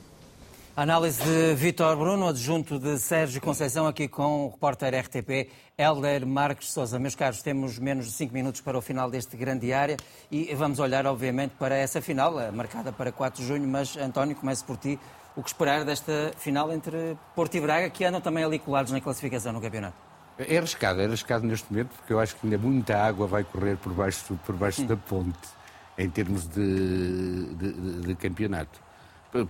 [0.75, 6.73] Análise de Vitor Bruno, adjunto de Sérgio Conceição, aqui com o repórter RTP Helder Marques
[6.73, 6.99] Souza.
[6.99, 9.99] Meus caros, temos menos de 5 minutos para o final deste grande área
[10.31, 13.69] e vamos olhar, obviamente, para essa final, eh, marcada para 4 de junho.
[13.69, 14.99] Mas, António, começo por ti.
[15.35, 19.01] O que esperar desta final entre Porto e Braga, que andam também ali colados na
[19.01, 19.97] classificação no campeonato?
[20.39, 23.77] É arriscado, é arriscado neste momento, porque eu acho que ainda muita água vai correr
[23.77, 25.49] por baixo, por baixo da ponte,
[25.97, 28.81] em termos de, de, de, de campeonato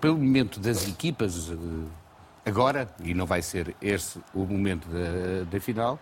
[0.00, 5.60] pelo momento das equipas, eh, agora, e não vai ser esse o momento da, da
[5.60, 5.98] final,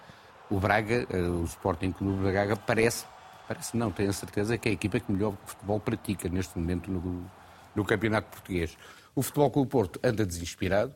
[0.50, 3.06] o Braga, eh, o Sporting Clube da Braga, parece,
[3.48, 6.90] parece não, tenho a certeza que é a equipa que melhor futebol pratica neste momento
[6.90, 7.24] no,
[7.74, 8.76] no Campeonato Português.
[9.14, 10.94] O Futebol Clube Porto anda desinspirado,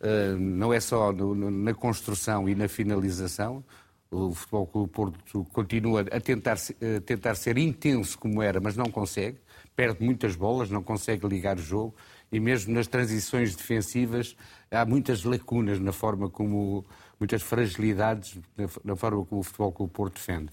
[0.00, 3.64] eh, não é só na construção e na finalização,
[4.10, 8.86] o Futebol Clube Porto continua a tentar, a tentar ser intenso como era, mas não
[8.86, 9.38] consegue.
[9.74, 11.94] Perde muitas bolas, não consegue ligar o jogo.
[12.30, 14.36] E mesmo nas transições defensivas
[14.70, 16.84] há muitas lacunas na forma como,
[17.18, 18.38] muitas fragilidades
[18.84, 20.50] na, forma como o Futebol Clube Porto defende.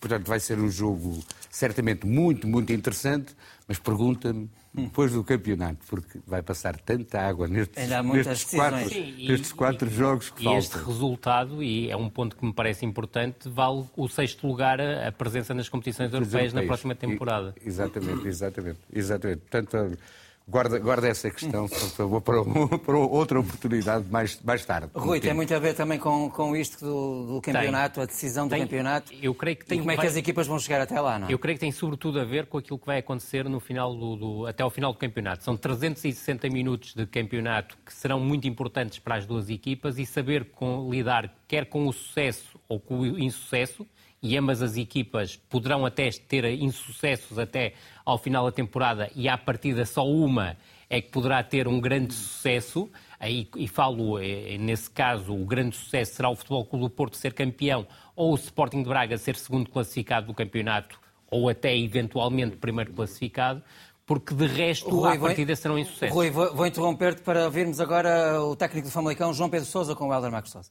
[0.00, 3.34] Portanto, vai ser um jogo certamente muito, muito interessante,
[3.66, 4.50] mas pergunta-me
[4.82, 10.30] depois do campeonato, porque vai passar tanta água nestes, nestes quatro, Sim, nestes quatro jogos
[10.30, 10.60] que e faltam.
[10.60, 14.80] E este resultado, e é um ponto que me parece importante, vale o sexto lugar
[14.80, 17.54] a presença nas competições europeias na próxima temporada.
[17.64, 18.78] E, exatamente, exatamente.
[18.92, 19.40] exatamente.
[19.48, 19.98] Portanto,
[20.46, 22.44] Guarda, guarda essa questão, por favor, para,
[22.78, 24.90] para, outra oportunidade mais, mais tarde.
[24.94, 28.02] Rui, tem muito a ver também com, com isto do, do campeonato, tem.
[28.02, 28.60] a decisão do tem.
[28.60, 29.10] campeonato.
[29.22, 29.78] Eu creio que tem.
[29.78, 31.30] E como é que as equipas vão chegar até lá, não?
[31.30, 34.16] Eu creio que tem sobretudo a ver com aquilo que vai acontecer no final do,
[34.16, 35.42] do, até ao final do campeonato.
[35.42, 40.50] São 360 minutos de campeonato que serão muito importantes para as duas equipas e saber
[40.50, 43.86] com, lidar quer com o sucesso ou com o insucesso
[44.24, 47.74] e ambas as equipas poderão até ter insucessos até
[48.06, 50.56] ao final da temporada e à partida só uma
[50.88, 55.76] é que poderá ter um grande sucesso, aí, e falo eh, nesse caso, o grande
[55.76, 59.36] sucesso será o Futebol Clube do Porto ser campeão ou o Sporting de Braga ser
[59.36, 60.98] segundo classificado do campeonato
[61.30, 63.62] ou até eventualmente primeiro classificado,
[64.06, 66.14] porque de resto Rui, à partida serão insucessos.
[66.14, 70.08] Rui, vou, vou interromper-te para ouvirmos agora o técnico do Famalicão, João Pedro Sousa, com
[70.08, 70.70] o Helder Marcos Sousa.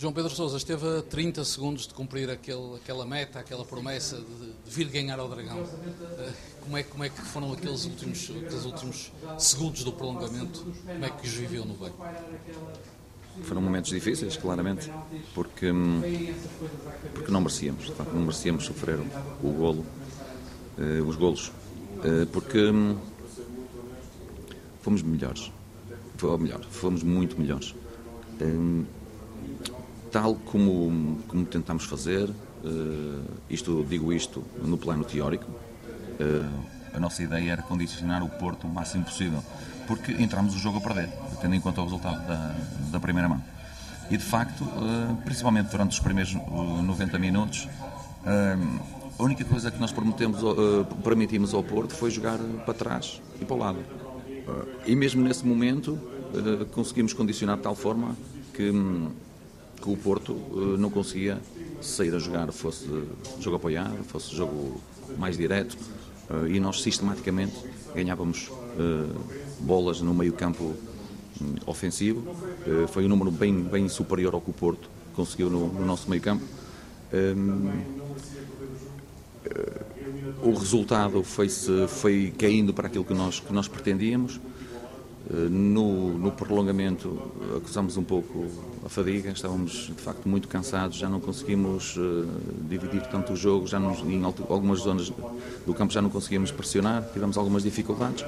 [0.00, 4.46] João Pedro Sousa esteve a 30 segundos de cumprir aquele, aquela meta, aquela promessa de,
[4.46, 5.58] de, vir ganhar ao Dragão.
[5.60, 6.32] Eh,
[6.62, 10.64] como é, como é que foram aqueles últimos, aqueles últimos segundos do prolongamento?
[10.86, 11.92] Como é que os viveu no bem?
[13.42, 14.90] Foram momentos difíceis, claramente,
[15.34, 16.00] porque, hum,
[17.12, 18.98] porque não merecíamos, não merecíamos sofrer
[19.42, 19.84] o golo,
[20.78, 21.52] eh, os golos,
[22.02, 22.96] eh, porque hum,
[24.80, 25.52] fomos melhores,
[26.22, 27.74] ou melhor, fomos muito melhores.
[28.40, 28.86] Hum,
[30.10, 37.22] tal como, como tentamos fazer, uh, isto, digo isto no plano teórico, uh, a nossa
[37.22, 39.42] ideia era condicionar o Porto o máximo possível,
[39.86, 41.08] porque entramos o jogo a perder,
[41.40, 42.56] tendo em conta o resultado da,
[42.90, 43.42] da primeira mão.
[44.10, 47.68] E de facto, uh, principalmente durante os primeiros 90 minutos,
[49.18, 53.58] a única coisa que nós permitimos ao Porto foi jogar para trás e para o
[53.58, 53.78] lado.
[54.84, 55.98] E mesmo nesse momento
[56.72, 58.14] conseguimos condicionar de tal forma
[58.52, 59.10] que hum,
[59.80, 61.38] que o Porto uh, não conseguia
[61.80, 62.86] sair a jogar, fosse
[63.40, 64.80] jogo apoiado, fosse jogo
[65.18, 65.76] mais direto.
[66.48, 67.54] e nós sistematicamente
[67.94, 68.50] ganhávamos
[69.60, 70.74] bolas no meio campo
[71.40, 72.22] hum, ofensivo.
[72.88, 76.22] Foi um número bem, bem superior ao que o Porto conseguiu no, no nosso meio
[76.22, 76.44] campo.
[77.12, 77.70] Hum,
[80.42, 81.48] o resultado foi,
[81.88, 84.40] foi caindo para aquilo que nós, que nós pretendíamos.
[85.30, 87.18] Eh, no, no, prolongamento
[87.56, 88.46] acusamos um pouco
[88.84, 92.26] a fadiga, estávamos de facto muito cansados, já não conseguimos uh,
[92.68, 95.12] dividir tanto o jogo, já em algumas zonas
[95.66, 98.24] do campo já não conseguimos pressionar, tivemos algumas dificuldades,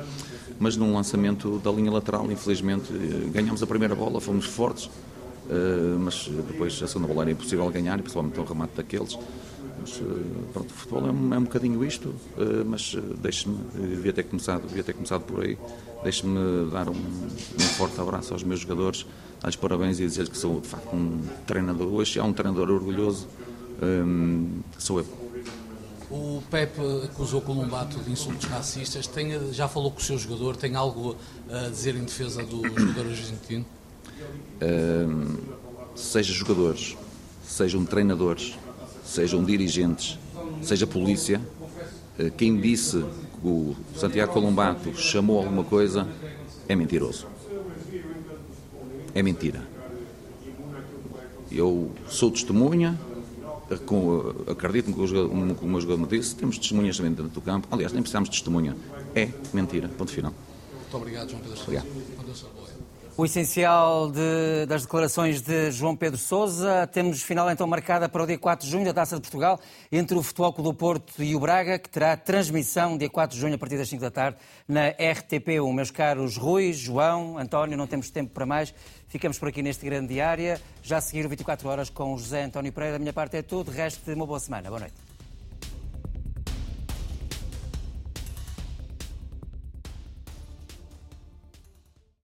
[0.59, 5.99] mas num lançamento da linha lateral, infelizmente, uh, ganhamos a primeira bola, fomos fortes, uh,
[5.99, 9.19] mas depois a segunda bola era impossível ganhar, principalmente o remate daqueles.
[9.81, 10.01] Mas,
[10.53, 12.15] pronto, o futebol é um, é um bocadinho isto,
[12.67, 15.59] mas deixe-me, devia ter começado, devia ter começado por aí
[16.03, 19.07] Deixe-me dar um, um, forte abraço aos meus jogadores,
[19.43, 21.93] dar-lhes parabéns e dizer que sou de facto um treinador.
[21.93, 23.27] Hoje é um treinador orgulhoso,
[23.83, 25.07] um, sou eu.
[26.09, 29.07] O Pepe acusou o Columbato de insultos racistas.
[29.07, 30.57] Tem, já falou com o seu jogador?
[30.57, 31.17] Tem algo
[31.51, 33.65] a dizer em defesa do jogador argentino?
[34.61, 35.39] Um,
[35.97, 36.97] seja jogadores,
[37.43, 38.57] sejam treinadores,
[39.05, 40.19] sejam dirigentes,
[40.63, 41.41] seja polícia,
[42.19, 43.05] eh, quem disse
[43.43, 46.07] o Santiago Colombato chamou alguma coisa,
[46.69, 47.32] é mentiroso.
[49.15, 49.63] É mentira.
[51.51, 52.99] Eu sou testemunha,
[54.51, 57.69] acredito no que o meu jogador me disse, temos testemunhas também dentro do campo.
[57.71, 58.77] Aliás, nem precisamos de testemunha.
[59.15, 59.89] É mentira.
[59.89, 60.33] Ponto final.
[60.73, 61.87] Muito obrigado, João Pedro Obrigado.
[63.15, 66.87] O essencial de, das declarações de João Pedro Sousa.
[66.87, 69.61] Temos final então marcada para o dia 4 de junho da Taça de Portugal
[69.91, 73.41] entre o Futebol Clube do Porto e o Braga, que terá transmissão dia 4 de
[73.41, 75.75] junho a partir das 5 da tarde na RTP1.
[75.75, 78.73] Meus caros Rui, João, António, não temos tempo para mais.
[79.13, 80.59] Ficamos por aqui neste grande diário.
[80.83, 82.95] Já a seguir o 24 horas com o José António Pereira.
[82.95, 83.71] Da minha parte é tudo.
[83.71, 84.71] Resto de uma boa semana.
[84.71, 85.12] Boa noite.